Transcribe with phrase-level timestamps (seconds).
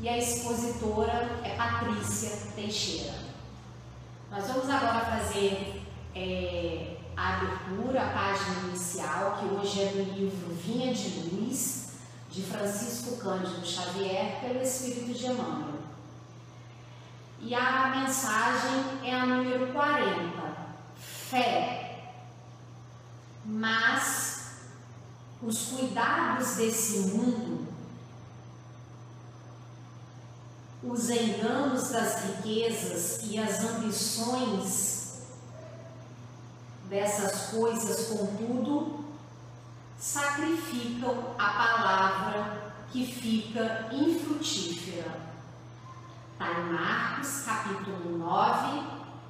[0.00, 3.18] E a expositora é Patrícia Teixeira.
[4.30, 5.82] Nós vamos agora fazer
[6.14, 11.90] é, a abertura, a página inicial, que hoje é do livro Vinha de Luz,
[12.30, 15.80] de Francisco Cândido Xavier, pelo Espírito de Emmanuel.
[17.42, 20.56] E a mensagem é a número 40,
[20.96, 22.14] fé.
[23.44, 24.52] Mas
[25.42, 27.68] os cuidados desse mundo,
[30.90, 35.20] os enganos das riquezas e as ambições
[36.88, 39.04] dessas coisas, contudo,
[39.96, 45.30] sacrificam a palavra que fica infrutífera.
[46.32, 48.82] Está em Marcos, capítulo 9,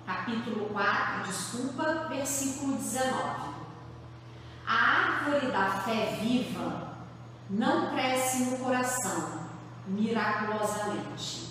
[0.07, 3.51] capítulo 4, desculpa, versículo 19.
[4.67, 6.97] A árvore da fé viva
[7.51, 9.41] não cresce no coração
[9.87, 11.50] miraculosamente.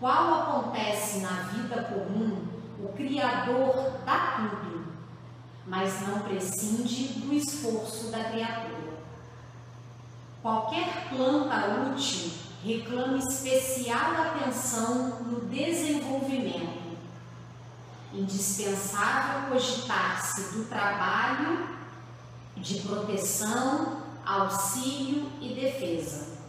[0.00, 2.48] Qual acontece na vida comum,
[2.82, 4.70] o Criador dá tudo
[5.70, 8.90] mas não prescinde do esforço da criatura.
[10.42, 12.32] Qualquer planta útil
[12.64, 16.98] reclama especial atenção no desenvolvimento.
[18.12, 21.68] Indispensável cogitar-se do trabalho
[22.56, 26.39] de proteção, auxílio e defesa.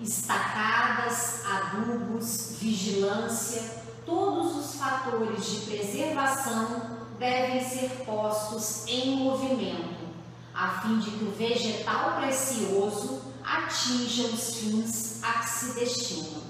[0.00, 10.08] Estacadas, adubos, vigilância, todos os fatores de preservação devem ser postos em movimento,
[10.54, 16.40] a fim de que o vegetal precioso atinja os fins a que se destina.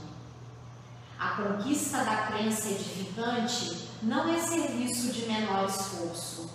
[1.18, 6.50] A conquista da crença edificante não é serviço de menor esforço.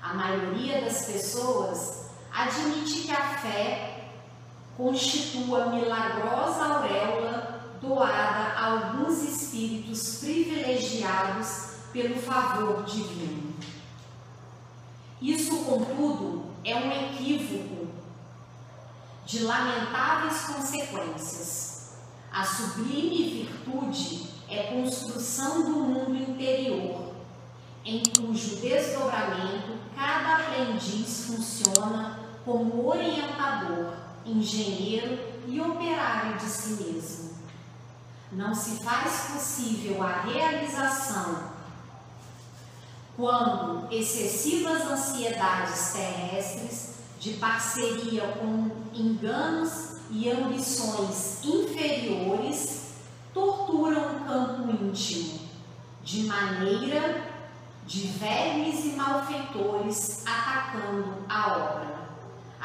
[0.00, 3.97] A maioria das pessoas admite que a fé
[4.78, 13.54] constitua milagrosa auréola doada a alguns espíritos privilegiados pelo favor divino.
[15.20, 17.88] Isso, contudo, é um equívoco
[19.26, 21.96] de lamentáveis consequências.
[22.32, 27.14] A sublime virtude é construção do mundo interior,
[27.84, 37.30] em cujo desdobramento cada aprendiz funciona como orientador, engenheiro e operário de si mesmo.
[38.32, 41.58] Não se faz possível a realização
[43.18, 52.92] quando excessivas ansiedades terrestres, de parceria com enganos e ambições inferiores,
[53.34, 55.40] torturam o campo íntimo,
[56.04, 57.28] de maneira
[57.84, 61.97] de vermes e malfeitores atacando a obra.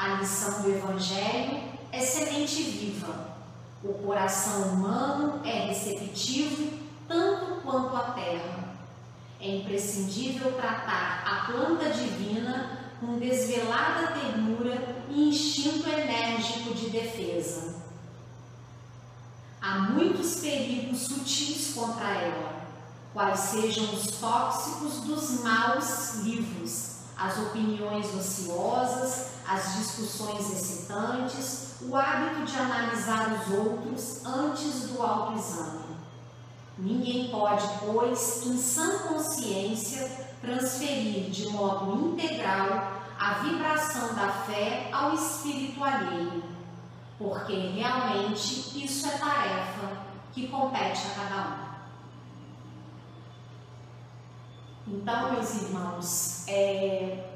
[0.04, 3.38] A lição do Evangelho é semente viva.
[3.82, 6.78] O coração humano é receptivo
[7.08, 8.74] tanto quanto a terra
[9.40, 17.76] é imprescindível tratar a planta divina com desvelada ternura e instinto enérgico de defesa.
[19.62, 22.66] Há muitos perigos sutis contra ela,
[23.14, 32.44] quais sejam os tóxicos dos maus livros, as opiniões ociosas, as discussões excitantes, o hábito
[32.44, 35.84] de analisar os outros antes do autoexame.
[36.78, 40.10] Ninguém pode, pois, em sã consciência,
[40.40, 46.42] transferir de modo integral a vibração da fé ao espírito alheio,
[47.18, 51.74] porque realmente isso é tarefa que compete a cada um.
[54.86, 57.33] Então, meus irmãos, é,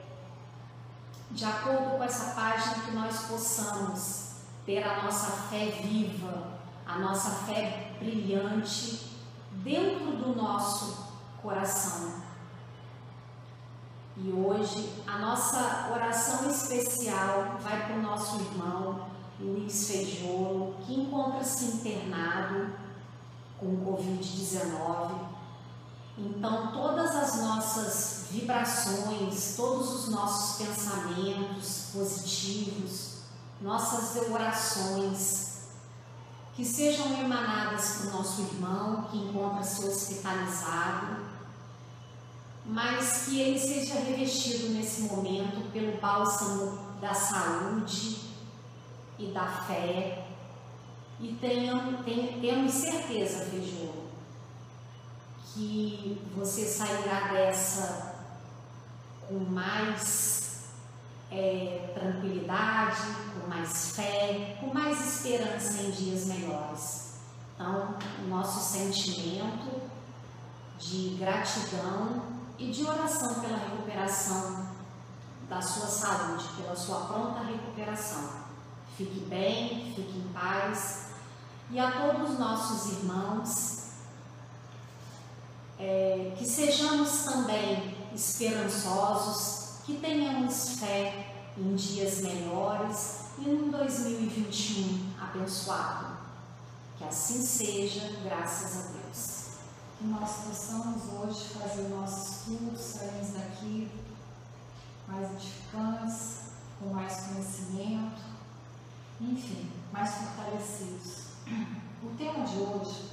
[1.31, 4.29] de acordo com essa página, que nós possamos
[4.65, 9.17] ter a nossa fé viva, a nossa fé brilhante
[9.63, 11.07] dentro do nosso
[11.43, 12.23] coração.
[14.17, 19.07] E hoje a nossa oração especial vai para o nosso irmão
[19.39, 22.73] Luiz Feijolo, que encontra-se internado
[23.59, 25.38] com Covid-19.
[26.19, 33.19] Então, todas as nossas vibrações, todos os nossos pensamentos positivos,
[33.61, 35.59] nossas orações
[36.55, 41.29] que sejam emanadas para o nosso irmão que encontra-se hospitalizado
[42.69, 48.19] mas que ele seja revestido nesse momento pelo bálsamo da saúde
[49.19, 50.27] e da fé.
[51.19, 54.08] E tenhamos, tenhamos certeza, Feijão,
[55.59, 58.15] que você sairá dessa
[59.27, 60.69] com mais
[61.33, 63.03] é, tranquilidade,
[63.35, 67.15] com mais fé, com mais esperança em dias melhores.
[67.55, 69.83] Então, o nosso sentimento
[70.79, 72.23] de gratidão
[72.57, 74.69] e de oração pela recuperação
[75.49, 78.31] da sua saúde, pela sua pronta recuperação.
[78.97, 81.09] Fique bem, fique em paz.
[81.71, 83.78] E a todos os nossos irmãos,
[85.79, 96.19] é, que sejamos também esperançosos, que tenhamos fé em dias melhores e num 2021 abençoado.
[96.97, 99.39] Que assim seja, graças a Deus.
[99.99, 103.91] Que nós possamos hoje fazer o nosso estudo, sairmos daqui
[105.09, 106.39] mais edificantes,
[106.79, 108.21] com mais conhecimento,
[109.21, 111.29] enfim, mais fortalecidos.
[112.01, 113.11] O tema de hoje,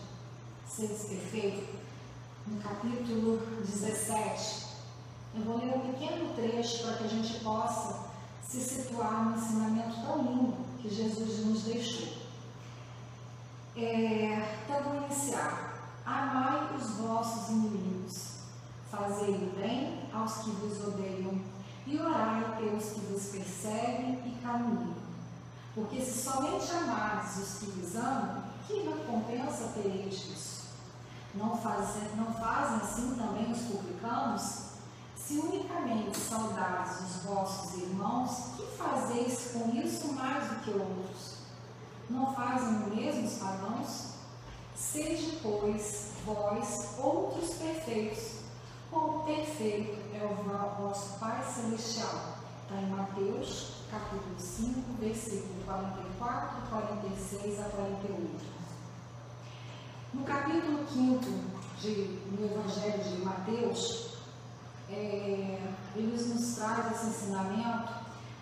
[0.67, 1.79] seres perfeitos,
[2.45, 4.65] no capítulo 17,
[5.33, 8.11] eu vou ler um pequeno trecho para que a gente possa
[8.47, 12.25] se situar no ensinamento tão lindo que Jesus nos deixou.
[13.75, 15.73] É, então, vou iniciar.
[16.05, 18.33] Amai os vossos inimigos,
[18.91, 21.41] fazei o bem aos que vos odeiam
[21.87, 24.95] e orai pelos que vos perseguem e caluniam.
[25.73, 30.55] Porque se somente amares os que vos amam, que recompensa tereis disso?
[31.33, 34.65] Não fazem, não fazem assim também os publicanos?
[35.17, 41.35] Se unicamente saudares os vossos irmãos, que fazeis com isso mais do que outros?
[42.09, 44.05] Não fazem o mesmo os pagãos?
[44.75, 48.35] Seja, pois, vós outros perfeitos,
[48.89, 50.25] como perfeito é
[50.95, 52.37] o vosso Pai Celestial.
[52.63, 58.45] Está em Mateus, capítulo 5, versículo 44, 46 a 48.
[60.13, 61.19] No capítulo 5
[61.81, 64.15] de, do Evangelho de Mateus,
[64.89, 65.59] é,
[65.97, 67.93] nos traz esse ensinamento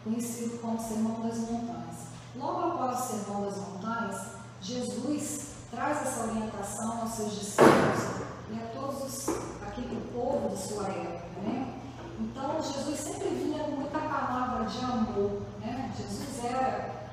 [0.04, 2.08] conhecido como Sermão das Montanhas.
[2.36, 4.28] Logo após o Sermão das Montanhas,
[4.62, 9.30] Jesus traz essa orientação aos seus discípulos e a todos os,
[9.62, 11.42] aquele povo de sua época.
[11.42, 11.73] Né?
[12.20, 15.42] Então, Jesus sempre vinha com muita palavra de amor.
[15.60, 15.92] Né?
[15.98, 17.04] Jesus era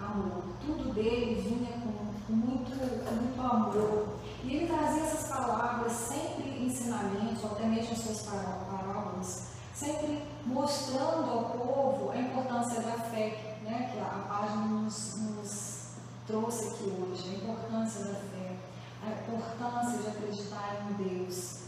[0.00, 2.70] amor, tudo dele vinha com, muito,
[3.04, 4.18] com muito amor.
[4.44, 11.44] E ele trazia essas palavras, sempre ensinamentos, até mesmo as suas parábolas, sempre mostrando ao
[11.50, 13.90] povo a importância da fé, né?
[13.92, 15.88] que a, a página nos, nos
[16.26, 18.56] trouxe aqui hoje, a importância da fé,
[19.02, 21.58] a importância de acreditar em Deus,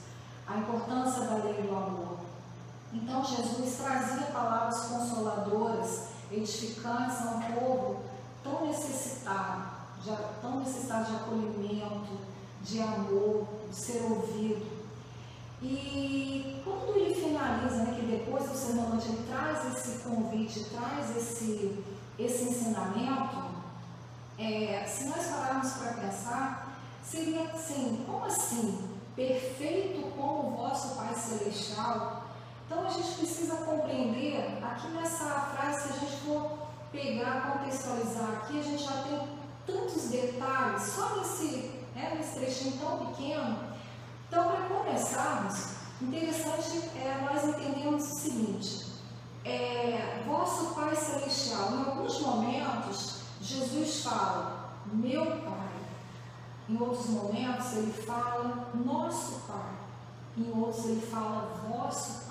[0.46, 2.19] a importância da lei do amor.
[2.92, 8.02] Então Jesus trazia palavras consoladoras, edificantes a um povo
[8.42, 9.70] tão necessitado,
[10.02, 10.10] de,
[10.40, 12.19] tão necessitado de acolhimento,
[12.62, 14.81] de amor, de ser ouvido.
[15.62, 21.85] E quando ele finaliza, né, que depois do sermão ele traz esse convite, traz esse,
[22.18, 23.50] esse ensinamento,
[24.38, 28.88] é, se nós pararmos para pensar, seria assim, como assim?
[29.14, 32.19] Perfeito como o vosso Pai Celestial.
[32.70, 38.60] Então a gente precisa compreender, aqui nessa frase, se a gente for pegar, contextualizar aqui,
[38.60, 39.28] a gente já tem
[39.66, 43.58] tantos detalhes, só nesse né, nesse trechinho tão pequeno.
[44.28, 48.86] Então, para começarmos, interessante é nós entendemos o seguinte:
[49.44, 55.70] é, vosso Pai Celestial, em alguns momentos, Jesus fala, meu Pai.
[56.68, 59.72] Em outros momentos, ele fala, nosso Pai.
[60.38, 62.29] Em outros, ele fala, vosso Pai.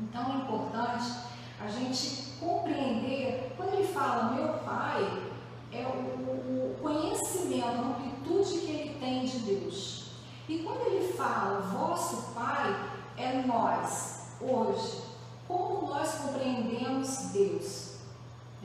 [0.00, 1.30] Então, é importante
[1.60, 5.30] a gente compreender, quando ele fala, meu Pai,
[5.72, 10.12] é o, conhecimento, a amplitude que ele tem de Deus.
[10.48, 12.74] E quando ele fala, vosso Pai,
[13.16, 15.02] é nós, hoje.
[15.46, 17.90] Como nós compreendemos Deus?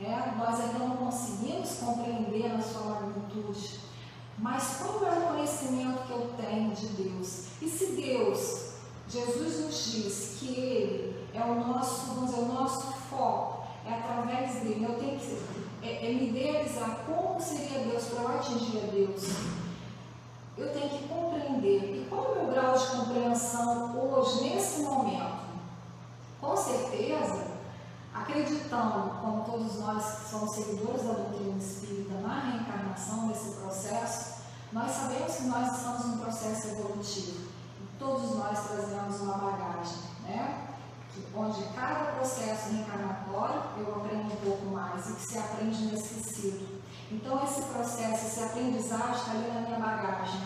[0.00, 3.80] É, nós ainda não conseguimos compreender a sua magnitude.
[4.38, 7.46] Mas qual é o conhecimento que eu tenho de Deus?
[7.60, 8.72] E se Deus,
[9.08, 11.05] Jesus nos diz que Ele
[11.36, 16.06] é o nosso, vamos dizer, o nosso foco, é através dele, eu tenho que é,
[16.06, 19.22] é me idealizar como seria Deus para eu atingir a Deus.
[20.56, 22.02] Eu tenho que compreender.
[22.02, 25.46] E qual é o meu grau de compreensão hoje, nesse momento?
[26.40, 27.46] Com certeza,
[28.14, 34.36] acreditando, como todos nós que somos seguidores da doutrina espírita, na reencarnação, nesse processo,
[34.72, 37.46] nós sabemos que nós estamos num processo evolutivo.
[37.98, 40.75] todos nós trazemos uma bagagem, né?
[41.34, 46.80] Onde cada processo reencarnatório eu aprendo um pouco mais e que se aprende inesquecido.
[47.10, 50.40] Então, esse processo, esse aprendizagem está ali na minha bagagem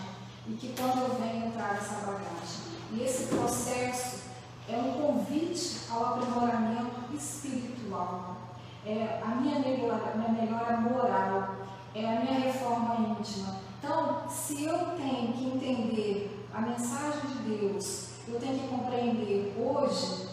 [0.47, 2.71] e que quando eu venho entrar nessa bagagem.
[2.91, 4.21] E esse processo
[4.69, 8.37] é um convite ao aprimoramento espiritual,
[8.85, 11.55] é a minha melhora, minha melhora moral,
[11.93, 13.59] é a minha reforma íntima.
[13.79, 20.30] Então, se eu tenho que entender a mensagem de Deus, eu tenho que compreender hoje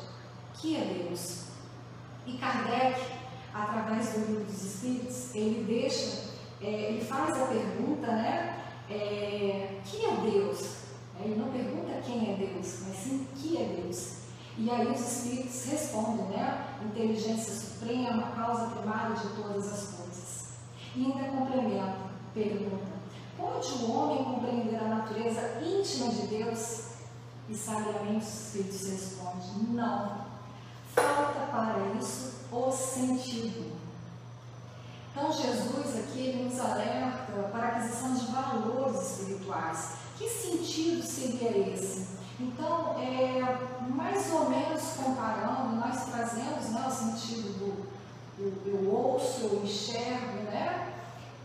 [0.59, 1.45] que é Deus.
[2.27, 3.01] E Kardec,
[3.55, 8.65] através do livro dos Espíritos, ele deixa, é, ele faz a pergunta, né?
[8.91, 10.79] É, que é Deus?
[11.21, 14.19] Ele não pergunta quem é Deus, mas sim que é Deus.
[14.57, 16.79] E aí os Espíritos respondem, né?
[16.85, 20.49] Inteligência suprema, causa primária de todas as coisas.
[20.95, 21.97] E ainda complementa,
[22.35, 22.99] pergunta,
[23.37, 26.89] pode o homem compreender a natureza íntima de Deus?
[27.49, 30.28] E sabiamente os Espíritos respondem, não
[31.01, 33.73] falta para isso o sentido.
[35.11, 39.93] Então, Jesus aqui nos alerta para a aquisição de valores espirituais.
[40.17, 42.07] Que sentido seria esse?
[42.41, 43.41] Então, é,
[43.89, 47.99] mais ou menos comparando, nós trazemos né, o sentido do
[48.39, 50.95] eu, eu ouço, eu enxergo, né?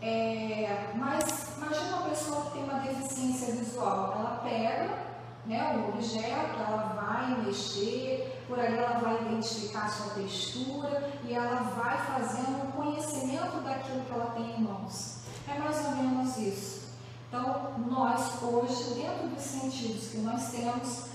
[0.00, 4.98] É, mas imagina uma pessoa que tem uma deficiência visual, ela pega
[5.46, 11.32] né, o objeto, ela vai mexer, por ali ela vai identificar a sua textura e
[11.32, 15.18] ela vai fazendo o conhecimento daquilo que ela tem em mãos.
[15.48, 16.84] É mais ou menos isso.
[17.28, 21.06] Então, nós hoje, dentro dos sentidos que nós temos,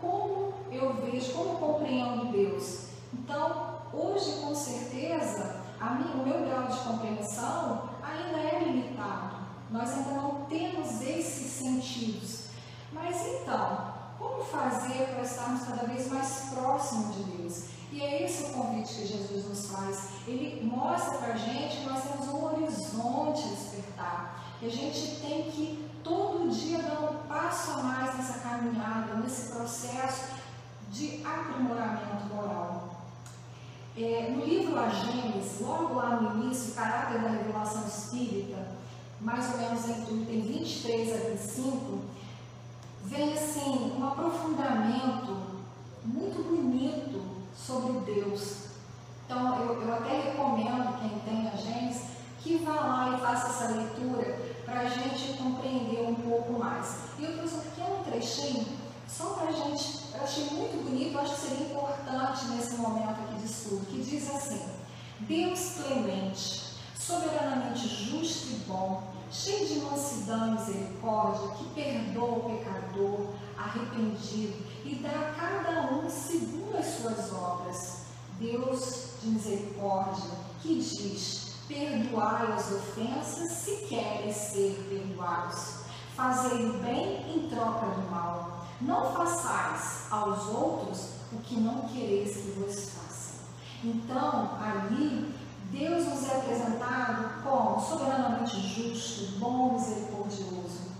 [0.00, 2.86] como eu vejo, como compreendo Deus?
[3.12, 9.36] Então, hoje, com certeza, minha, o meu grau de compreensão ainda é limitado.
[9.70, 12.50] Nós ainda não temos esses sentidos
[12.92, 13.89] mas então,
[14.40, 17.64] como fazer para estarmos cada vez mais próximos de Deus?
[17.92, 20.08] E é esse o convite que Jesus nos faz.
[20.26, 24.56] Ele mostra para a gente que nós temos um horizonte a despertar.
[24.58, 29.50] Que a gente tem que todo dia dar um passo a mais nessa caminhada, nesse
[29.50, 30.30] processo
[30.90, 32.90] de aprimoramento moral.
[33.96, 38.68] É, no livro A Gênesis, logo lá no início, o caráter da revelação espírita,
[39.20, 42.09] mais ou menos entre o item 23 a 25,
[43.04, 45.36] vem assim um aprofundamento
[46.04, 47.22] muito bonito
[47.56, 48.70] sobre Deus.
[49.24, 52.02] Então eu, eu até recomendo quem tem a Gênesis
[52.40, 56.96] que vá lá e faça essa leitura para a gente compreender um pouco mais.
[57.18, 61.34] E eu trouxe um pequeno trechinho só para a gente, eu achei muito bonito, acho
[61.34, 64.62] que seria importante nesse momento aqui de estudo, que diz assim,
[65.20, 73.26] Deus clemente, soberanamente justo e bom, cheio de mansidão e misericórdia, que perdoa o pecador
[73.56, 78.00] arrependido e dá a cada um segundo as suas obras.
[78.38, 80.30] Deus de misericórdia,
[80.62, 85.80] que diz: perdoai as ofensas se querem ser perdoados.
[86.16, 88.66] Fazei o bem em troca do mal.
[88.80, 93.40] Não façais aos outros o que não quereis que vos façam.
[93.84, 95.32] Então, ali
[95.70, 100.90] Deus nos é apresentado como soberanamente justo, bom, misericordioso.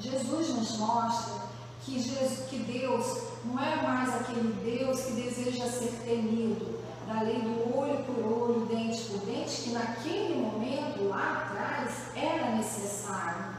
[0.00, 1.42] Jesus nos mostra
[1.84, 7.38] que, Jesus, que Deus não é mais aquele Deus que deseja ser temido, da lei
[7.38, 13.54] do olho por olho, dente por dente, que naquele momento, lá atrás, era necessário.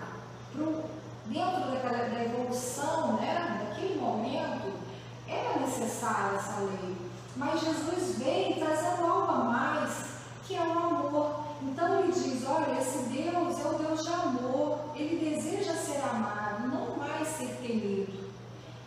[0.52, 0.84] Pro,
[1.28, 4.74] dentro daquela, da evolução, né, daquele momento,
[5.28, 6.98] era necessária essa lei.
[7.38, 10.05] Mas Jesus veio trazendo algo a mais
[10.46, 11.46] que é o amor.
[11.62, 16.68] Então ele diz: olha, esse Deus é o Deus de amor, ele deseja ser amado,
[16.68, 18.26] não mais ser temido.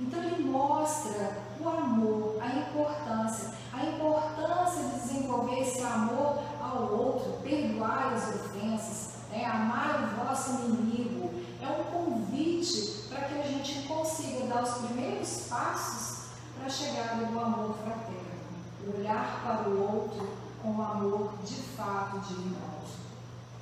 [0.00, 7.33] Então ele mostra o amor, a importância, a importância de desenvolver esse amor ao outro,
[7.43, 9.45] perdoar as ofensas, né?
[9.45, 11.31] amar o vosso inimigo.
[11.61, 17.25] É um convite para que a gente consiga dar os primeiros passos para a chegada
[17.25, 18.08] do amor fraterno,
[20.62, 22.99] com amor de fato de irmãos.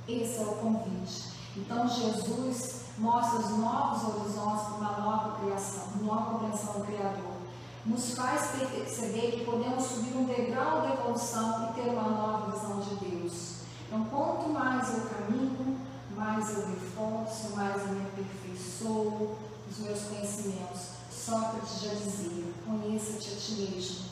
[0.07, 1.33] Esse é o convite.
[1.55, 7.37] Então Jesus mostra os novos horizontes para uma nova criação, uma nova compreensão do Criador.
[7.85, 12.79] Nos faz perceber que podemos subir um degrau de evolução e ter uma nova visão
[12.79, 13.57] de Deus.
[13.87, 15.79] Então, quanto mais eu caminho,
[16.15, 19.37] mais eu reforço, mais eu me aperfeiçoo
[19.69, 20.81] os meus conhecimentos.
[21.09, 24.05] Sócrates já dizia: conheça-te a ti mesmo.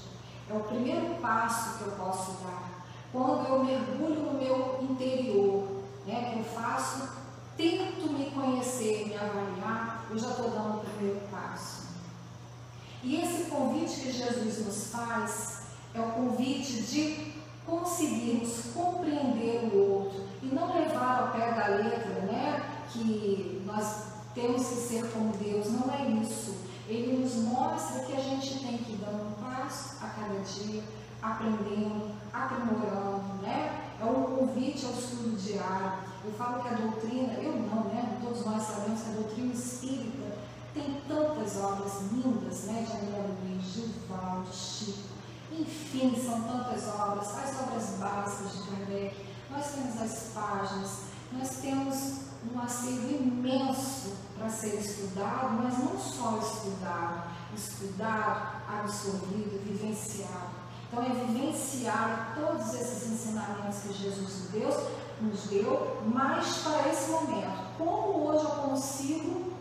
[0.49, 2.74] É o primeiro passo que eu posso dar
[3.11, 7.09] quando eu mergulho no meu interior, né, que eu faço,
[7.57, 11.85] tento me conhecer, me avaliar, eu já estou dando o primeiro passo.
[13.03, 15.61] E esse convite que Jesus nos faz
[15.93, 17.33] é o convite de
[17.65, 22.85] conseguirmos compreender o outro e não levar ao pé da letra, né?
[22.91, 26.55] Que nós temos que ser como Deus, não é isso.
[26.87, 30.83] Ele nos mostra que a gente tem que dar um passo a cada dia,
[31.21, 32.84] aprendendo, aprimorando,
[34.55, 35.93] convite ao estudo diário.
[36.23, 38.17] Eu falo que a doutrina, eu não, né?
[38.23, 40.37] Todos nós sabemos que a doutrina espírita
[40.73, 42.85] tem tantas obras lindas, né?
[42.87, 45.15] De André Luiz, de Valdo, de Chico.
[45.51, 49.25] Enfim, são tantas obras, as obras básicas de Kardec.
[49.51, 50.99] Nós temos as páginas,
[51.31, 60.54] nós temos um acervo imenso para ser estudado, mas não só estudado, estudado, absorvido, vivenciado.
[60.87, 64.75] Então é vivenciar todos esses ensinamentos que Jesus Deus
[65.21, 67.75] nos deu, mas para esse momento.
[67.77, 69.53] Como hoje eu consigo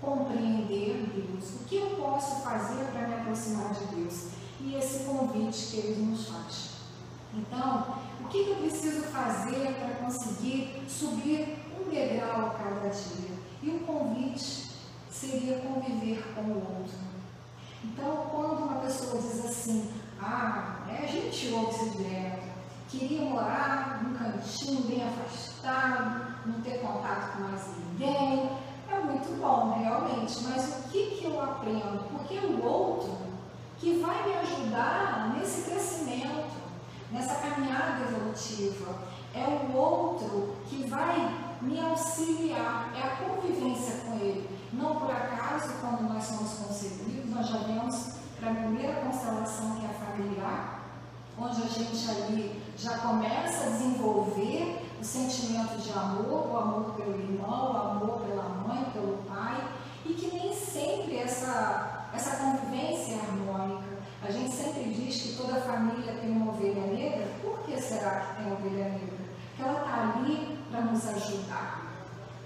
[0.00, 1.60] compreender Deus?
[1.60, 4.28] O que eu posso fazer para me aproximar de Deus?
[4.60, 6.70] E esse convite que ele nos faz.
[7.32, 13.38] Então, o que eu preciso fazer para conseguir subir um degrau a cada dia?
[13.62, 14.70] E o convite
[15.10, 16.98] seria conviver com o outro.
[17.84, 19.90] Então, quando uma pessoa diz assim,
[20.22, 21.90] ah, é, a gente ouve
[22.90, 28.50] queria morar num cantinho bem afastado, não ter contato com mais ninguém,
[28.90, 32.04] é muito bom, realmente, mas o que, que eu aprendo?
[32.10, 33.16] Porque o outro
[33.78, 36.50] que vai me ajudar nesse crescimento,
[37.12, 38.98] nessa caminhada evolutiva,
[39.32, 44.50] é o outro que vai me auxiliar, é a convivência com ele.
[44.72, 49.84] Não por acaso, quando nós somos concebidos, nós já vemos para a primeira constelação, que
[49.84, 50.80] é a familiar,
[51.38, 57.14] onde a gente ali já começa a desenvolver o sentimento de amor, o amor pelo
[57.14, 59.62] irmão, o amor pela mãe, pelo pai,
[60.06, 64.00] e que nem sempre essa, essa convivência é harmônica.
[64.22, 67.28] A gente sempre diz que toda família tem uma ovelha negra.
[67.42, 69.18] Por que será que tem ovelha negra?
[69.48, 71.82] Porque ela está ali para nos ajudar,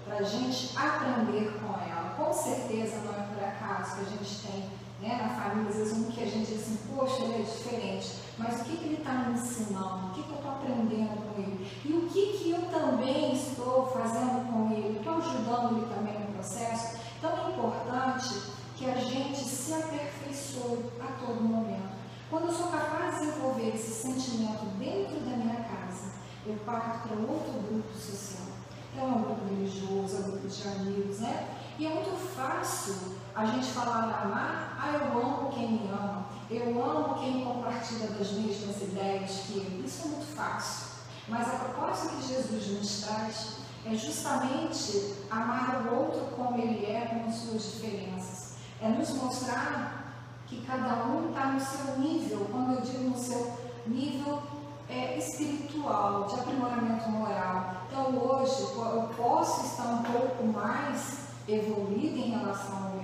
[0.05, 2.13] para a gente aprender com ela.
[2.17, 4.69] Com certeza não é por acaso que a gente tem
[5.05, 8.11] né, na família, às vezes um que a gente diz assim, poxa, ele é diferente,
[8.39, 10.07] mas o que, que ele está me ensinando?
[10.07, 11.71] O que, que eu estou aprendendo com ele?
[11.85, 14.97] E o que, que eu também estou fazendo com ele?
[14.97, 16.97] Estou ajudando ele também no processo?
[17.19, 21.95] Então é importante que a gente se aperfeiçoe a todo momento.
[22.29, 26.13] Quando eu sou capaz de desenvolver esse sentimento dentro da minha casa,
[26.47, 28.47] eu parto para outro grupo social.
[28.91, 31.47] Então é um grupo religioso, é um grupo de amigos, né?
[31.77, 36.83] E é muito fácil a gente falar amar, ah, eu amo quem me ama, eu
[36.83, 39.85] amo quem compartilha das mesmas ideias que eu.
[39.85, 40.95] Isso é muito fácil.
[41.27, 47.05] Mas a proposta que Jesus nos traz é justamente amar o outro como ele é,
[47.05, 48.55] com suas diferenças.
[48.81, 50.13] É nos mostrar
[50.47, 53.57] que cada um está no seu nível, quando eu digo no seu
[53.87, 54.41] nível
[54.89, 57.75] é, espiritual, de aprimoramento moral.
[57.87, 62.94] Então hoje eu posso estar um pouco mais evoluído em relação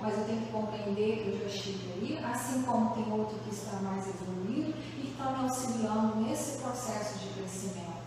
[0.00, 3.54] mas eu tenho que compreender que eu já estive aí, assim como tem outro que
[3.54, 8.06] está mais evoluído e está me auxiliando nesse processo de crescimento.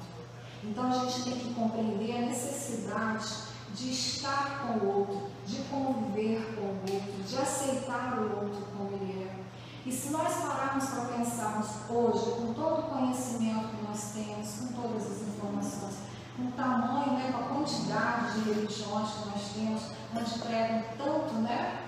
[0.63, 6.55] Então a gente tem que compreender a necessidade de estar com o outro, de conviver
[6.55, 9.39] com o outro, de aceitar o outro como ele é.
[9.85, 14.81] E se nós pararmos para pensarmos hoje, com todo o conhecimento que nós temos, com
[14.81, 16.08] todas as informações,
[16.39, 19.81] com o tamanho, né, com a quantidade de religiões que nós temos,
[20.15, 21.81] onde pregam tanto né,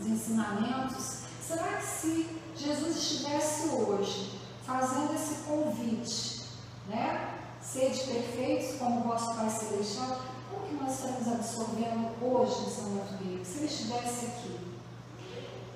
[0.00, 6.42] os ensinamentos, será que se Jesus estivesse hoje fazendo esse convite,
[6.88, 12.80] né, sede perfeitos como o vosso Pai Celestial, como que nós estamos absorvendo hoje esse
[12.82, 13.44] momento dele?
[13.44, 14.72] Se ele estivesse aqui.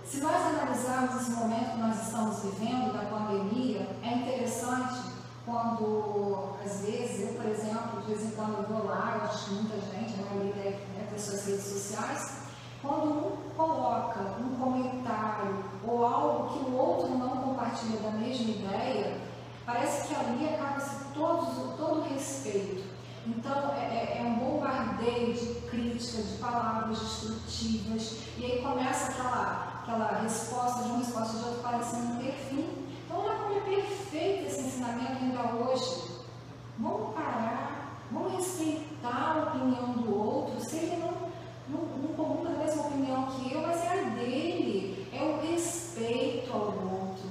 [0.05, 5.16] Se nós analisarmos esse momento que nós estamos vivendo da pandemia, é interessante
[5.47, 9.55] quando, às vezes, eu, por exemplo, de vez em quando vou lá, eu acho que
[9.55, 12.39] muita gente, a maioria deve né, ter suas redes sociais,
[12.83, 19.21] quando um coloca um comentário ou algo que o outro não compartilha da mesma ideia,
[19.65, 22.85] parece que ali acaba-se todo, todo respeito.
[23.27, 29.81] Então, é, é, é, um bombardeio de crítica, de palavras destrutivas, e aí começa aquela,
[29.83, 32.76] aquela resposta de uma resposta de outra parecendo ter fim,
[34.17, 36.17] perfeito esse ensinamento ainda hoje.
[36.79, 41.31] Vamos parar, vamos respeitar a opinião do outro, se ele não,
[41.69, 46.53] não, não comunga a mesma opinião que eu, mas é a dele, é o respeito
[46.53, 47.29] ao outro,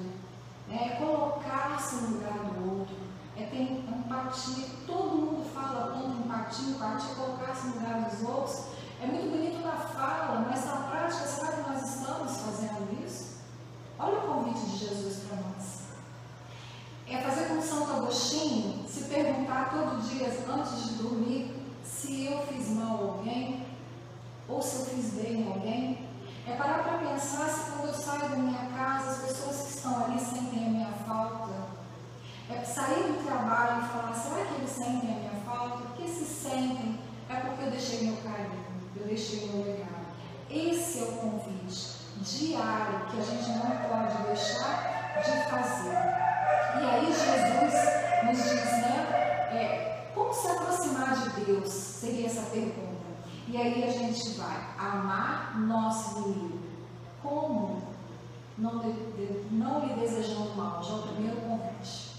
[0.68, 0.94] né?
[0.94, 2.96] é colocar-se no lugar do outro,
[3.38, 4.66] é ter empatia.
[4.88, 8.66] Todo mundo fala tanto empatia, empatia colocar-se no lugar dos outros.
[9.02, 12.86] É muito bonito na fala, mas na prática, será que nós estamos fazendo
[14.08, 15.75] o convite de Jesus para nós.
[17.08, 22.70] É fazer como Santo Agostinho, se perguntar todo dia antes de dormir se eu fiz
[22.70, 23.66] mal a alguém
[24.50, 26.08] ou se eu fiz bem a alguém.
[26.48, 30.04] É parar para pensar se quando eu saio da minha casa as pessoas que estão
[30.04, 31.54] ali sentem a minha falta.
[32.50, 35.78] É sair do trabalho e falar, será que eles sentem a minha falta?
[35.78, 38.66] Porque se sentem, é porque eu deixei meu carinho,
[38.96, 40.06] eu deixei meu legado.
[40.50, 43.55] Esse é o convite diário que a gente
[59.66, 62.16] não lhe desejando mal, já é o primeiro convite.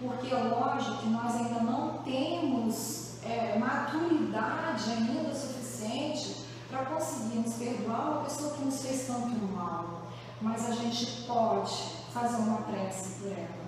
[0.00, 8.10] Porque é lógico que nós ainda não temos é, maturidade ainda suficiente para conseguirmos perdoar
[8.10, 10.02] uma pessoa que nos fez tanto mal.
[10.40, 11.74] Mas a gente pode
[12.12, 13.66] fazer uma prece por ela.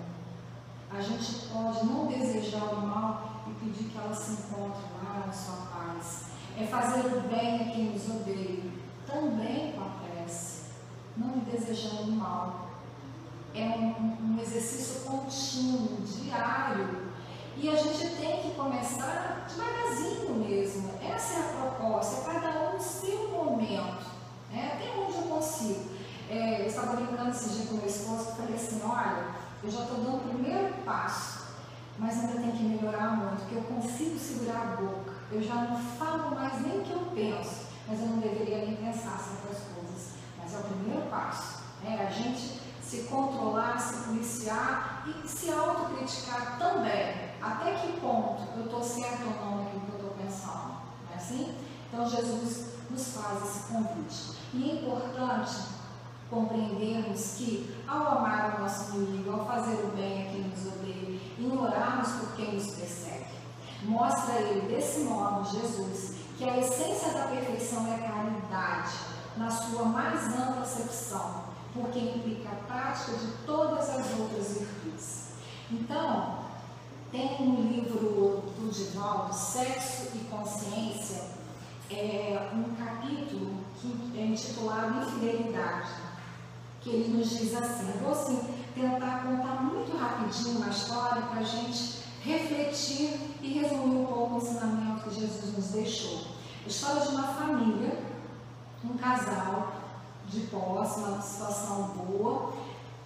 [0.91, 5.31] A gente pode não desejar o mal e pedir que ela se encontre lá na
[5.31, 8.63] sua paz é fazer o bem a quem nos odeia,
[9.07, 10.63] também com a prece,
[11.15, 12.68] não desejando mal.
[13.55, 17.09] É um, um exercício contínuo, diário,
[17.57, 20.91] e a gente tem que começar devagarzinho mesmo.
[21.01, 24.05] Essa é a proposta, é cada um no seu momento,
[24.51, 24.73] né?
[24.73, 25.89] até onde eu consigo.
[26.29, 29.81] É, eu estava brincando esse dia com meu esposo e falei assim, olha, eu já
[29.81, 31.47] estou dando o primeiro passo,
[31.97, 35.77] mas ainda tem que melhorar muito, porque eu consigo segurar a boca eu já não
[35.77, 40.13] falo mais nem o que eu penso, mas eu não deveria nem pensar certas coisas.
[40.37, 41.59] Mas é o primeiro passo.
[41.85, 42.58] É a gente
[42.89, 47.29] se controlar, se policiar e se autocriticar também.
[47.39, 50.73] Até que ponto eu estou certo ou não naquilo que eu estou pensando.
[51.05, 51.55] Não é assim?
[51.87, 54.39] Então Jesus nos faz esse convite.
[54.53, 55.55] E é importante
[56.31, 61.19] compreendermos que ao amar o nosso inimigo, ao fazer o bem a quem nos odeia,
[61.37, 63.39] ignorarmos por quem nos persegue,
[63.83, 68.91] Mostra ele, desse modo, Jesus, que a essência da perfeição é a caridade,
[69.37, 75.29] na sua mais ampla acepção, porque implica a prática de todas as outras virtudes.
[75.71, 76.39] Então,
[77.11, 77.99] tem no livro
[78.57, 81.23] do Divaldo, Sexo e Consciência,
[81.91, 85.89] é, um capítulo que é intitulado Infidelidade,
[86.81, 88.39] que ele nos diz assim, vou assim,
[88.75, 94.37] tentar contar muito rapidinho uma história para a gente refletir e resumir um pouco o
[94.37, 96.27] ensinamento que Jesus nos deixou.
[96.63, 98.03] A história de uma família,
[98.83, 99.78] um casal
[100.27, 102.53] de posse, uma situação boa.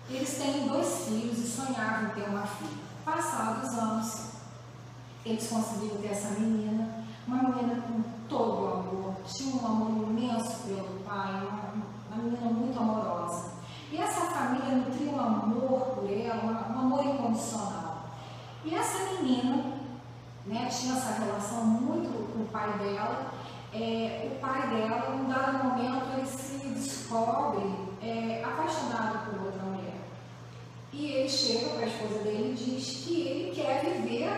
[0.10, 2.84] Eles têm dois filhos e sonhavam ter uma filha.
[3.06, 4.34] Passados anos,
[5.26, 10.64] eles conseguiram ter essa menina, uma menina com todo o amor, tinha um amor imenso
[10.64, 13.54] pelo pai, uma, uma menina muito amorosa.
[13.92, 18.10] E essa família nutria um amor por ela, um amor incondicional.
[18.66, 19.74] E essa menina
[20.46, 23.32] né, tinha essa relação muito com o pai dela.
[23.74, 27.64] É, o pai dela, num dado momento, ele se descobre
[28.02, 29.98] é, apaixonado por outra mulher.
[30.92, 34.30] E ele chega para a esposa dele e diz que ele quer viver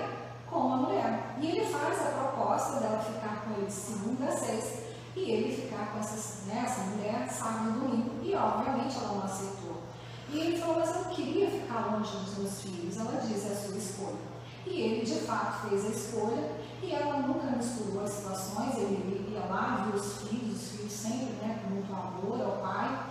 [0.50, 1.36] com a mulher.
[1.42, 4.84] E ele faz a proposta dela ficar com ele segunda sexta
[5.16, 8.12] e ele ficar com essa, né, essa mulher sábado e domingo.
[8.24, 9.84] E obviamente ela não aceitou.
[10.32, 12.98] E ele falou, mas eu queria ficar longe dos meus filhos.
[12.98, 14.35] Ela disse, é a sua escolha.
[14.66, 16.52] E ele, de fato, fez a escolha
[16.82, 18.76] e ela nunca misturou as situações.
[18.78, 23.06] Ele ia lá, via os filhos, os filhos sempre né, com muito amor ao pai.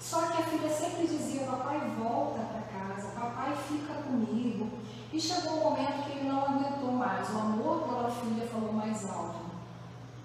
[0.00, 4.70] Só que a filha sempre dizia, papai volta para casa, papai fica comigo.
[5.12, 9.08] E chegou um momento que ele não aguentou mais, o amor pela filha falou mais
[9.08, 9.44] alto.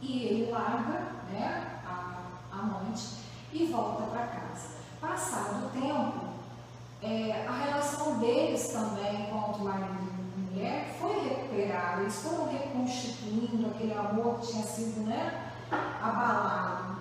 [0.01, 2.19] E ele larga né, a
[2.51, 3.19] amante
[3.53, 4.69] e volta para casa.
[4.99, 6.29] Passado o tempo,
[7.01, 10.08] é, a relação deles também com o marido
[10.49, 16.99] mulher foi recuperada, eles foram reconstituindo aquele amor que tinha sido né, abalado.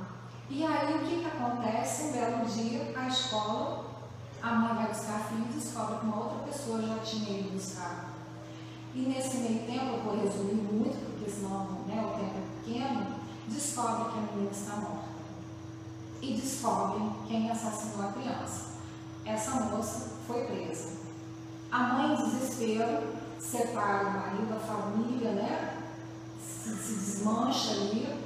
[0.50, 2.04] E aí o que, que acontece?
[2.04, 3.84] Um belo dia, a escola,
[4.42, 7.50] a mãe vai buscar a filha e descobre que uma outra pessoa já tinha ido
[7.50, 8.14] buscar.
[8.94, 13.06] E nesse meio tempo, eu vou resumir muito, porque senão né, o tempo é pequeno,
[13.46, 15.08] descobre que a menina está morta.
[16.20, 18.78] E descobre quem assassinou a criança
[19.28, 20.96] essa moça foi presa.
[21.70, 23.02] A mãe, em desespero,
[23.38, 25.82] separa o marido, a família, né?
[26.40, 28.18] Se, se desmancha ali.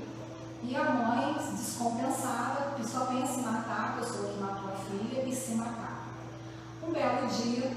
[0.62, 5.34] E a mãe, descompensada, só pensa em matar a pessoa que matou a filha e
[5.34, 6.08] se matar.
[6.86, 7.74] Um belo dia,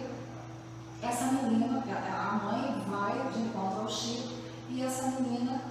[1.01, 4.33] essa menina, a mãe vai de encontro ao Chico
[4.69, 5.61] e essa menina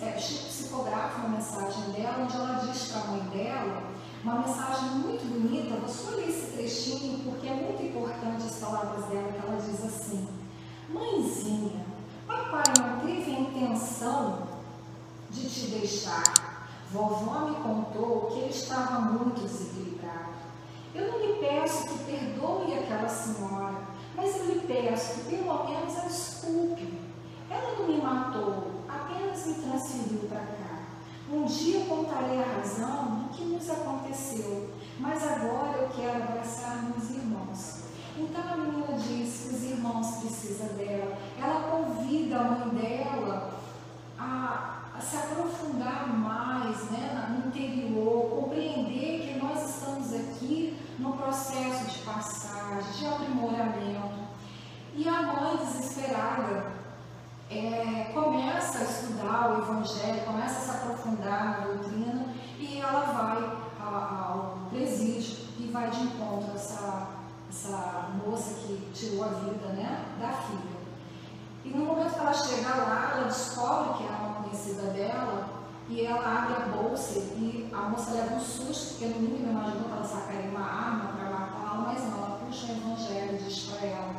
[0.00, 3.82] é, Chico psicografa uma mensagem dela onde ela diz para a mãe dela
[4.24, 5.76] uma mensagem muito bonita.
[5.76, 9.84] Vou só ler esse trechinho porque é muito importante as palavras dela, que ela diz
[9.84, 10.28] assim:
[10.88, 11.84] Mãezinha,
[12.26, 14.48] papai não teve a intenção
[15.30, 16.66] de te deixar.
[16.90, 20.38] Vovó me contou que ele estava muito desequilibrado.
[20.94, 23.82] Eu não lhe peço que perdoe aquela senhora,
[24.16, 26.98] mas eu lhe peço que pelo menos a desculpe.
[27.50, 30.78] Ela não me matou, apenas me transferiu para cá.
[31.30, 36.82] Um dia eu contarei a razão do que nos aconteceu, mas agora eu quero abraçar
[36.84, 37.77] meus irmãos.
[38.18, 41.16] Então a menina diz que os irmãos precisam dela.
[41.40, 43.50] Ela convida a mãe dela
[44.18, 51.84] a, a se aprofundar mais né, no interior, compreender que nós estamos aqui no processo
[51.86, 54.18] de passagem, de aprimoramento.
[54.96, 56.72] E a mãe desesperada
[57.50, 63.68] é, começa a estudar o Evangelho, começa a se aprofundar na doutrina e ela vai
[63.80, 67.17] ao presídio e vai de encontro a essa,
[67.48, 70.78] essa moça que tirou a vida né, da filha.
[71.64, 75.48] E no momento que ela chega lá, ela descobre que é uma conhecida dela
[75.88, 79.84] e ela abre a bolsa e a moça leva um susto, porque no mínimo imaginou
[79.84, 83.58] que ela sacaria uma arma para matá-la, mas não, ela puxa o evangelho e diz
[83.64, 84.14] para ela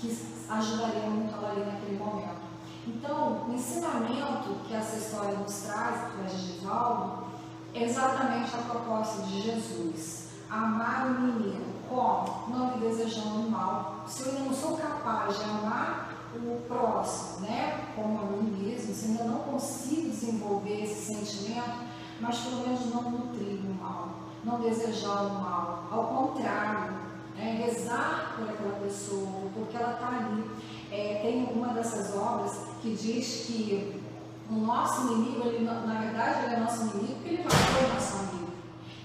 [0.00, 2.46] que ajudaria muito ela ali naquele momento.
[2.86, 7.26] Então, o ensinamento que essa história nos traz, através de Givaldo,
[7.74, 10.28] é exatamente a proposta de Jesus.
[10.48, 12.48] Amar o menino como?
[12.48, 14.04] Não lhe desejando mal.
[14.06, 19.06] Se eu não sou capaz de amar o próximo, né, como a mim mesmo, se
[19.06, 21.86] ainda não consigo desenvolver esse sentimento,
[22.20, 24.08] mas pelo menos não nutrir o mal,
[24.44, 25.84] não desejar o mal.
[25.90, 26.94] Ao contrário,
[27.34, 30.44] né, rezar por aquela pessoa, porque ela está ali
[30.90, 34.00] é, tem uma dessas obras que diz que
[34.48, 38.16] o nosso inimigo, ele, na verdade, ele é nosso inimigo porque ele matou o nosso
[38.16, 38.45] amigo.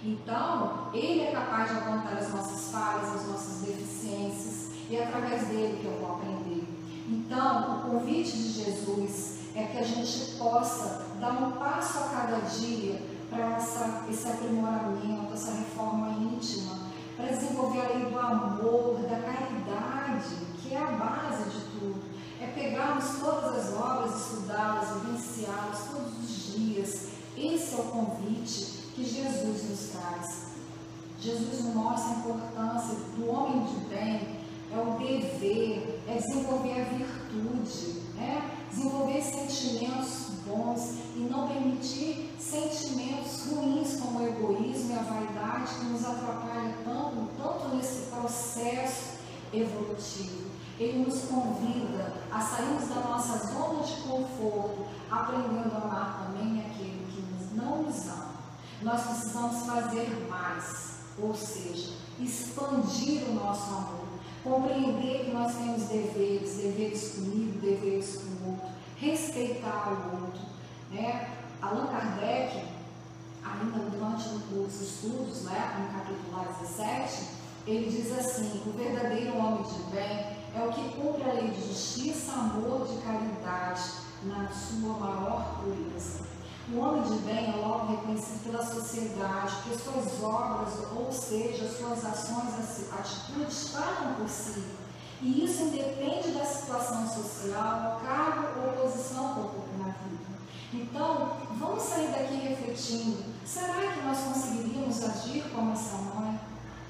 [0.03, 5.47] Então, ele é capaz de apontar as nossas falhas, as nossas deficiências, e é através
[5.47, 6.63] dele que eu vou aprender.
[7.07, 12.37] Então, o convite de Jesus é que a gente possa dar um passo a cada
[12.47, 13.57] dia para
[14.09, 16.79] esse aprimoramento, essa reforma íntima,
[17.15, 22.01] para desenvolver a lei do amor, da caridade, que é a base de tudo.
[22.41, 27.07] É pegarmos todas as obras, estudá-las, vivenciá-las todos os dias.
[27.37, 30.51] Esse é o convite que Jesus nos traz.
[31.19, 34.39] Jesus nos mostra a importância do homem de bem,
[34.71, 38.51] é o dever, é desenvolver a virtude, né?
[38.71, 45.86] desenvolver sentimentos bons e não permitir sentimentos ruins como o egoísmo e a vaidade que
[45.86, 49.19] nos atrapalham tanto, tanto nesse processo
[49.54, 50.49] evolutivo.
[50.80, 57.06] Ele nos convida a sairmos da nossa zona de conforto, aprendendo a amar também aquele
[57.12, 58.30] que não nos ama.
[58.81, 64.07] Nós precisamos fazer mais, ou seja, expandir o nosso amor,
[64.43, 70.41] compreender que nós temos deveres, deveres comigo, deveres com o outro, respeitar o outro.
[70.89, 71.29] Né?
[71.61, 72.63] Allan Kardec,
[73.43, 77.23] ainda durante os estudos, né, no capítulo 17,
[77.67, 81.67] ele diz assim: o verdadeiro homem de bem é o que cumpre a lei de
[81.67, 83.83] justiça, amor, de caridade,
[84.23, 86.30] na sua maior pureza.
[86.73, 92.05] O homem de bem é logo reconhecido pela sociedade, porque suas obras, ou seja, suas
[92.05, 94.63] ações, atitudes, falam por si.
[95.21, 100.31] E isso independe da situação social, cargo ou posição que ocupa na vida.
[100.73, 106.39] Então, vamos sair daqui refletindo: será que nós conseguiríamos agir como essa mãe?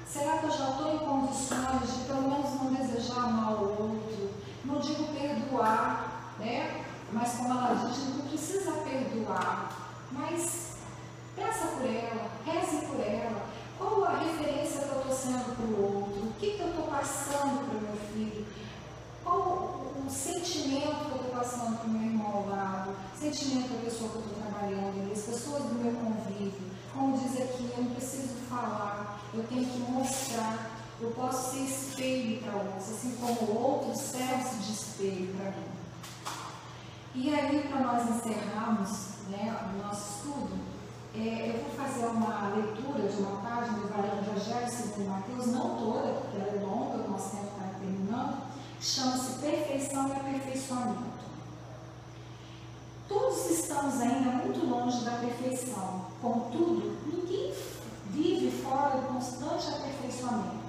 [0.06, 4.30] Será que eu já estou em condições de pelo menos não desejar mal ao outro?
[4.64, 6.84] Não digo perdoar, né?
[7.12, 9.71] Mas como ela diz, não precisa perdoar.
[10.12, 10.72] Mas
[11.34, 13.46] peça por ela, reze por ela.
[13.78, 16.28] Qual a referência que eu estou sendo para o outro?
[16.28, 18.46] O que, que eu estou passando para o meu filho?
[19.24, 22.94] Qual o, sentimento que eu estou passando para o meu irmão ao lado?
[23.18, 26.70] Sentimento da pessoa que eu estou trabalhando, das pessoas do meu convívio.
[26.92, 30.70] Como diz aqui, eu não preciso falar, eu tenho que mostrar.
[31.00, 35.82] Eu posso ser espelho para outros, assim como o outro serve de espelho para mim.
[37.14, 40.58] E aí, para nós encerrarmos né, o nosso estudo,
[41.14, 46.12] é, eu vou fazer uma leitura de uma página do Evangelho segundo Mateus, não toda,
[46.14, 48.42] porque ela é longa, o nosso tempo está terminando,
[48.80, 51.22] chama-se Perfeição e Aperfeiçoamento.
[53.08, 57.52] Todos estamos ainda muito longe da perfeição, contudo, ninguém
[58.06, 60.62] vive fora do constante aperfeiçoamento.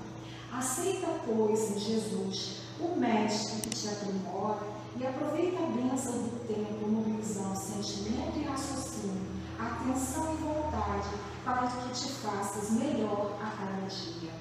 [0.52, 4.60] Aceita, pois, em Jesus o Mestre que te aprimora
[4.98, 9.26] e aproveita a bênção do tempo mobilizando sentimento e raciocínio,
[9.58, 11.10] atenção e vontade
[11.44, 14.32] para que te faças melhor a cada dia.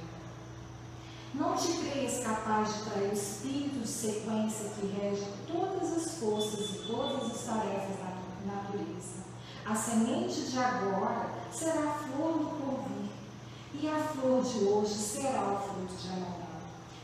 [1.35, 6.71] Não te creias capaz de trair o espírito de sequência que rege todas as forças
[6.71, 9.23] e todas as tarefas da natureza.
[9.65, 13.11] A semente de agora será a flor do porvir,
[13.81, 16.53] e a flor de hoje será o fruto de amanhã.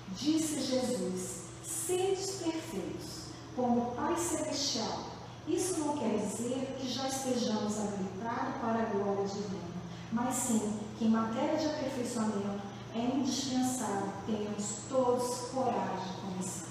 [0.08, 5.06] Disse Jesus: Sedes perfeitos, como o Pai Celestial.
[5.46, 9.78] Isso não quer dizer que já estejamos habilitados para a glória divina,
[10.12, 12.67] mas sim que em matéria de aperfeiçoamento
[12.98, 16.68] é indispensável termos todos coragem de começar.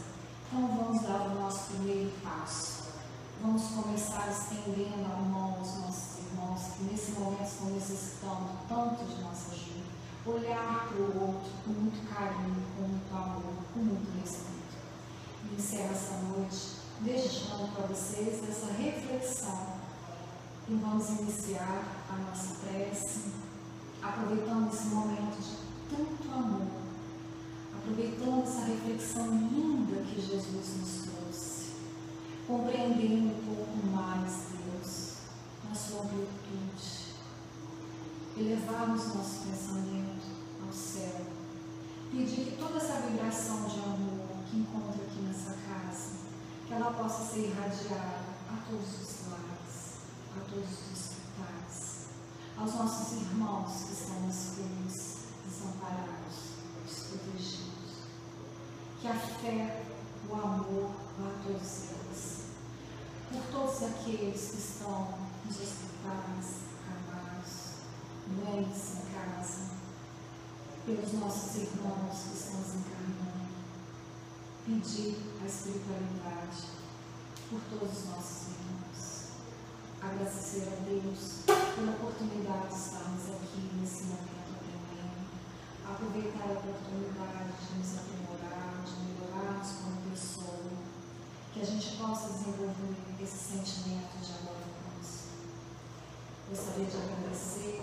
[0.48, 2.88] Então vamos dar o nosso primeiro passo.
[3.42, 9.22] Vamos começar estendendo a mão aos nossos irmãos que nesse momento estão necessitando tanto de
[9.22, 9.88] nossa ajuda.
[10.26, 14.76] Olhar para o outro com muito carinho, com muito amor, com muito respeito.
[15.50, 19.78] E encerro essa noite deixando para vocês essa reflexão.
[20.68, 23.32] E vamos iniciar a nossa prece,
[24.04, 26.68] aproveitando esse momento de tanto amor,
[27.74, 31.72] aproveitando essa reflexão linda que Jesus nos trouxe,
[32.46, 35.14] compreendendo um pouco mais Deus,
[35.68, 37.08] na sua virtude,
[38.36, 40.28] elevarmos nosso pensamento
[40.66, 41.26] ao céu,
[42.12, 46.12] pedir que toda essa vibração de amor que encontra aqui nessa casa,
[46.68, 49.98] que ela possa ser irradiada a todos os lares,
[50.36, 52.08] a todos os hospitais,
[52.58, 55.07] aos nossos irmãos que estão nas ruas,
[55.58, 57.78] desamparados, desprotegidos.
[59.02, 59.84] Que a fé,
[60.30, 62.44] o amor vá a todos eles.
[63.30, 67.74] Por todos aqueles que estão nos hospitais, acabados,
[68.28, 69.70] doentes em casa,
[70.86, 73.48] pelos nossos irmãos que estão desencarnando,
[74.66, 76.68] pedir a espiritualidade
[77.50, 79.28] por todos os nossos irmãos.
[80.02, 81.44] Agradecer a Deus
[81.76, 84.47] pela oportunidade de estarmos aqui nesse momento
[85.92, 90.72] aproveitar a oportunidade de nos aprimorar, de melhorarmos como pessoa,
[91.54, 95.28] que a gente possa desenvolver esse sentimento de amor conosco.
[96.50, 97.82] Gostaria de agradecer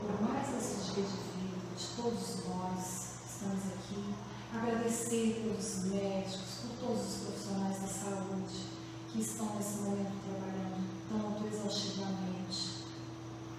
[0.00, 4.14] por mais esse dia de vida de todos nós que estamos aqui,
[4.54, 8.74] agradecer pelos médicos, por todos os profissionais da saúde
[9.10, 12.84] que estão nesse momento trabalhando tanto exaustivamente,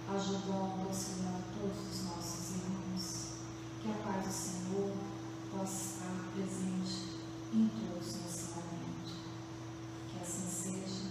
[0.08, 2.25] ajudando, auxiliando todos os nossos
[3.86, 4.92] que a paz do Senhor
[5.52, 7.06] possa estar presente
[7.54, 9.12] em todos os nossos momentos,
[10.10, 11.05] Que assim seja.